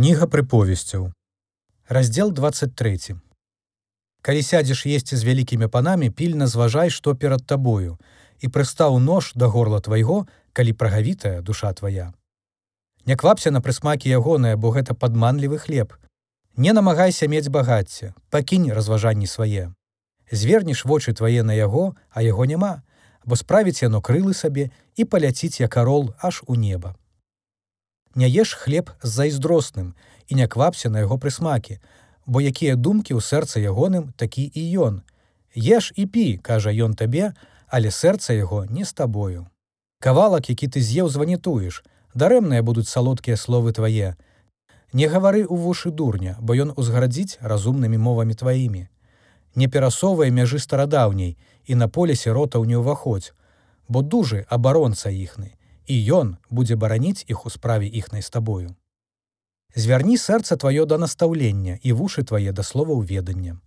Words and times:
Кніга 0.00 0.24
прыповесцяў. 0.32 1.12
Раздзел 1.86 2.30
23. 2.32 3.16
Калі 4.24 4.42
сядзеш 4.42 4.86
есці 4.88 5.16
з 5.16 5.26
вялікімі 5.28 5.66
панамі, 5.68 6.08
пільна 6.08 6.46
зважай, 6.46 6.88
што 6.88 7.12
перад 7.12 7.44
табою, 7.44 7.98
і 8.40 8.48
прыстаў 8.48 8.96
нож 8.96 9.32
да 9.36 9.50
горла 9.52 9.80
твайго, 9.84 10.24
калі 10.56 10.72
прагавітая 10.72 11.42
душа 11.42 11.72
твая. 11.76 12.14
Не 13.04 13.16
квапся 13.16 13.52
на 13.52 13.60
прысмакі 13.60 14.08
ягоныя, 14.08 14.56
бо 14.56 14.72
гэта 14.72 14.96
падманлівы 14.96 15.58
хлеб. 15.58 15.92
Не 16.56 16.72
намагайся 16.72 17.28
мець 17.28 17.52
багацце, 17.52 18.14
пакінь 18.30 18.72
разважанні 18.72 19.26
свае. 19.26 19.68
Звернеш 20.32 20.86
вочы 20.86 21.12
твае 21.12 21.44
на 21.44 21.52
яго, 21.52 21.92
а 22.08 22.24
яго 22.24 22.48
няма, 22.48 22.80
бо 23.26 23.36
справіць 23.36 23.84
яно 23.84 24.00
крылы 24.00 24.32
сабе 24.32 24.70
і 24.96 25.04
паляціць 25.04 25.60
як 25.60 25.76
карол 25.76 26.14
аж 26.24 26.40
у 26.46 26.56
неба. 26.56 26.96
Не 28.14 28.26
еш 28.26 28.54
хлеб 28.58 28.90
з 29.02 29.08
зайздросным 29.08 29.94
і 30.26 30.34
не 30.34 30.46
квапся 30.48 30.90
на 30.90 30.98
яго 30.98 31.18
прысмакі, 31.18 31.78
бо 32.26 32.42
якія 32.42 32.74
думкі 32.74 33.14
ў 33.14 33.22
сэрца 33.22 33.62
ягоным 33.62 34.10
такі 34.18 34.50
і 34.50 34.62
ён. 34.82 34.94
Еш 35.54 35.92
і 35.94 36.06
пі, 36.10 36.38
кажа 36.42 36.74
ён 36.74 36.98
табе, 36.98 37.30
але 37.70 37.94
сэрца 37.94 38.34
яго 38.34 38.66
не 38.66 38.82
з 38.84 38.92
табою. 38.92 39.46
Кавалак, 40.02 40.50
які 40.50 40.66
ты 40.66 40.82
з'еў 40.82 41.06
званітуеш, 41.06 41.84
дарэмныя 42.14 42.66
будуць 42.66 42.90
салодкія 42.90 43.38
словы 43.38 43.70
твае. 43.70 44.18
Не 44.92 45.06
гавары 45.06 45.46
ў 45.46 45.54
вушы 45.54 45.94
дурня, 45.94 46.34
бо 46.42 46.58
ён 46.58 46.74
узгарадзіць 46.74 47.38
разумнымі 47.38 47.94
мовамі 47.94 48.34
тваімі. 48.34 48.88
Не 49.54 49.66
перасовай 49.70 50.34
мяжы 50.34 50.58
старадаўняй 50.58 51.38
і 51.66 51.78
на 51.78 51.86
поле 51.86 52.18
сіротаў 52.18 52.66
не 52.66 52.74
ўваходзь, 52.74 53.30
бо 53.86 54.02
дужы 54.02 54.46
абаронца 54.50 55.14
іхны 55.14 55.54
і 55.90 55.96
ён 56.14 56.36
будзе 56.50 56.76
бараніць 56.76 57.24
іх 57.26 57.46
у 57.46 57.50
справе 57.50 57.86
іхнай 57.86 58.22
з 58.22 58.30
табою. 58.30 58.74
Звярні 59.74 60.16
сэрца 60.18 60.54
тваё 60.54 60.86
да 60.86 60.98
настаўлення 60.98 61.78
і 61.82 61.92
вушы 61.98 62.22
твае 62.22 62.52
да 62.52 62.62
словаў 62.62 63.02
ведання. 63.02 63.58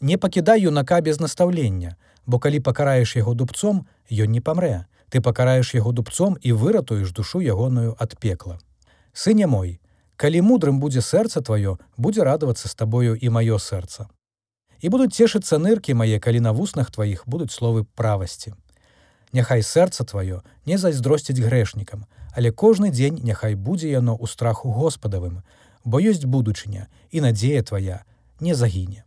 Не 0.00 0.18
пакідай 0.18 0.62
юнака 0.62 1.00
без 1.00 1.20
настаўлення, 1.20 1.96
бо 2.26 2.38
калі 2.38 2.60
пакараеш 2.60 3.16
яго 3.16 3.34
дубцом, 3.34 3.86
ён 4.10 4.30
не 4.30 4.40
памрэ, 4.40 4.86
ты 5.10 5.20
пакараеш 5.20 5.74
яго 5.74 5.92
дубцом 5.92 6.36
і 6.42 6.52
выратуеш 6.52 7.10
душу 7.12 7.40
ягоную 7.40 7.96
ад 7.98 8.14
пекла. 8.18 8.58
Сыне 9.12 9.46
мой, 9.46 9.80
калі 10.16 10.42
мудрым 10.42 10.78
будзе 10.78 11.02
сэрца 11.02 11.42
тваё, 11.42 11.78
будзе 11.96 12.22
радавацца 12.22 12.68
з 12.68 12.74
табою 12.74 13.18
і 13.18 13.34
маё 13.34 13.58
сэрца. 13.58 14.06
І 14.80 14.94
будуць 14.94 15.14
цешыцца 15.18 15.58
ныркі 15.58 15.94
мае, 15.94 16.22
калі 16.22 16.40
на 16.40 16.52
вуснах 16.52 16.90
тваіх 16.94 17.26
будуць 17.26 17.50
словы 17.50 17.82
правасці. 17.98 18.54
Няхай 19.32 19.62
сэрца 19.62 20.04
тваё 20.08 20.40
не 20.64 20.78
зайздросціць 20.78 21.40
грэшнікам, 21.40 22.06
але 22.32 22.50
кожны 22.50 22.90
дзень 22.90 23.20
няхай 23.24 23.54
будзе 23.54 23.90
яно 23.92 24.16
ў 24.16 24.24
страху 24.24 24.72
господавым, 24.72 25.44
бо 25.84 26.00
ёсць 26.00 26.24
будучыня 26.24 26.88
і 27.10 27.20
надзея 27.20 27.62
твая 27.62 28.04
не 28.40 28.54
загіне. 28.54 29.04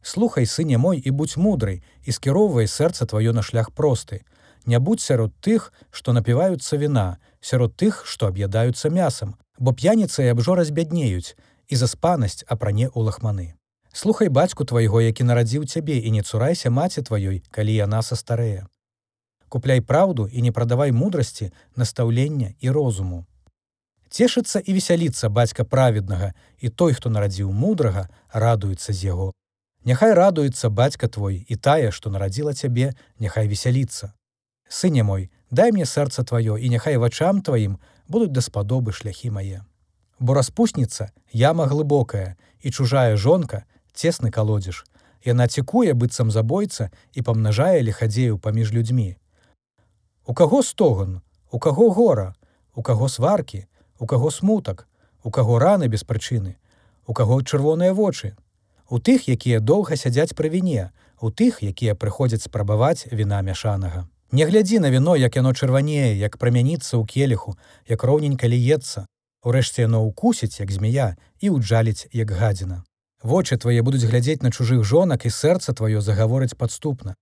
Слухай 0.00 0.46
сыне 0.46 0.78
мой 0.78 1.00
і 1.00 1.10
будь 1.10 1.36
мудрый 1.36 1.82
і 2.04 2.12
скіроўвай 2.12 2.68
сэрца 2.68 3.04
тваё 3.04 3.32
на 3.32 3.42
шлях 3.42 3.72
просты. 3.72 4.24
Не 4.64 4.78
будь 4.80 5.00
сярод 5.00 5.32
тых, 5.44 5.72
што 5.90 6.12
напіваюцца 6.12 6.76
віна, 6.76 7.18
сярод 7.40 7.76
тых, 7.76 8.04
што 8.08 8.28
аб'ядаюцца 8.32 8.88
мясам, 8.88 9.36
бо 9.58 9.72
п'яніца 9.72 10.24
і 10.24 10.32
абжора 10.32 10.64
збяднеюць 10.64 11.36
і 11.68 11.76
заспанасць 11.76 12.44
апране 12.48 12.88
ў 12.88 13.00
лахманы. 13.04 13.48
Слухай 13.92 14.28
бацьку 14.28 14.64
твайго, 14.64 15.00
які 15.04 15.24
нарадзіў 15.24 15.68
цябе 15.68 16.00
і 16.00 16.10
не 16.10 16.22
цурайся 16.22 16.70
маці 16.70 17.04
тваёй, 17.04 17.44
калі 17.52 17.72
яна 17.76 18.00
састарэя 18.00 18.68
купляй 19.54 19.80
праўду 19.80 20.26
і 20.26 20.42
не 20.42 20.50
прадавай 20.50 20.90
мудрасці 20.92 21.52
настаўлення 21.76 22.54
і 22.60 22.70
розуму. 22.74 23.22
Цешыцца 24.10 24.58
і 24.58 24.74
весяліцца 24.74 25.30
бацька 25.30 25.64
праведнага 25.64 26.32
і 26.58 26.70
той, 26.74 26.94
хто 26.98 27.10
нарадзіў 27.10 27.52
мудрага, 27.54 28.08
радуецца 28.34 28.90
з 28.90 29.14
яго. 29.14 29.30
Няхай 29.84 30.14
радуецца 30.18 30.70
бацька 30.74 31.06
твой 31.06 31.46
і 31.46 31.54
тая, 31.54 31.94
што 31.94 32.10
нарадзіла 32.10 32.54
цябе, 32.54 32.98
няхай 33.22 33.46
весяліцца. 33.46 34.10
Сыне 34.66 35.06
мой, 35.06 35.30
дай 35.50 35.70
мне 35.70 35.86
сэрца 35.86 36.26
тваё 36.26 36.58
і 36.58 36.74
няхай 36.74 36.98
вачам 36.98 37.38
тваім 37.38 37.78
будуць 38.10 38.34
даспадобы 38.34 38.90
шляхі 38.90 39.30
мае. 39.30 39.62
Бо 40.18 40.34
распусніца 40.34 41.12
яма 41.30 41.70
глыбокая 41.70 42.34
і 42.58 42.74
чужая 42.74 43.14
жонка 43.14 43.62
цесны 43.94 44.34
калодзіш. 44.34 44.82
Яна 45.22 45.46
цікуе 45.46 45.94
быццам 45.94 46.34
забойца 46.34 46.90
і 47.12 47.22
памнажае 47.22 47.82
лихадзею 47.86 48.38
паміж 48.38 48.74
людзьмі. 48.74 49.14
У 50.26 50.34
каго 50.34 50.62
стоган, 50.62 51.20
у 51.50 51.58
каго 51.58 51.90
гора, 51.90 52.34
у 52.74 52.82
каго 52.82 53.08
сваркі, 53.08 53.66
у 53.98 54.06
каго 54.06 54.30
смутак, 54.30 54.88
у 55.22 55.30
каго 55.30 55.58
раны 55.58 55.86
без 55.86 56.04
прычыны, 56.04 56.56
у 57.06 57.12
каго 57.12 57.42
чырвоныя 57.42 57.92
вочы, 57.92 58.36
у 58.88 58.98
тых, 58.98 59.28
якія 59.28 59.60
доўга 59.60 59.96
сядзяць 59.96 60.32
пры 60.32 60.48
віне, 60.48 60.92
у 61.20 61.30
тых, 61.30 61.60
якія 61.60 61.94
прыходзяць 61.94 62.48
спрабаваць 62.48 63.06
віна 63.12 63.42
мяшанага. 63.42 64.08
Не 64.32 64.46
глядзі 64.46 64.78
на 64.78 64.90
віно, 64.90 65.16
як 65.16 65.36
яно 65.36 65.52
чырванее, 65.52 66.16
як 66.16 66.38
прамяніцца 66.38 66.96
ў 66.96 67.04
келеху, 67.04 67.56
як 67.88 68.02
роўненька 68.02 68.48
ліецца, 68.48 69.04
Урэшце 69.44 69.84
яно 69.84 70.00
ўкусіць, 70.08 70.56
як 70.60 70.72
змея 70.72 71.16
і 71.44 71.52
ўджаліць, 71.52 72.08
як 72.16 72.32
гадзіна. 72.32 72.80
Вочы 73.20 73.60
твае 73.60 73.84
будуць 73.84 74.08
глядзець 74.08 74.40
на 74.40 74.48
чужых 74.48 74.84
жонак 74.88 75.28
і 75.28 75.32
сэрца 75.36 75.76
тваё 75.76 76.00
загаворыць 76.00 76.56
падступна 76.56 77.12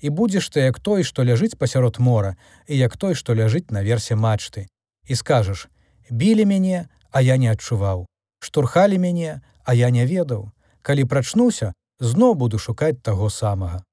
і 0.00 0.10
будзеш 0.10 0.48
ты 0.48 0.64
як 0.66 0.80
той, 0.80 1.04
што 1.04 1.24
ляжыць 1.24 1.56
пасярод 1.56 1.98
мора 1.98 2.36
і 2.66 2.76
як 2.76 2.96
той, 2.96 3.14
што 3.14 3.34
ляжыць 3.34 3.70
на 3.70 3.82
версе 3.84 4.16
мачты. 4.16 4.66
І 5.08 5.14
скажаш: 5.14 5.68
білі 6.10 6.44
мяне, 6.44 6.88
а 7.10 7.20
я 7.20 7.36
не 7.36 7.50
адчуваў. 7.52 8.06
Штурхалі 8.40 8.98
мяне, 8.98 9.40
а 9.64 9.74
я 9.74 9.90
не 9.90 10.06
ведаў. 10.06 10.50
Калі 10.82 11.04
прачнуся, 11.04 11.72
зноў 12.00 12.34
буду 12.34 12.58
шукаць 12.58 13.02
таго 13.02 13.30
самага. 13.30 13.84